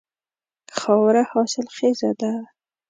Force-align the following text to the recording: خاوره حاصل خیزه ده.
خاوره 0.79 1.21
حاصل 1.31 1.65
خیزه 1.75 2.11
ده. 2.19 2.31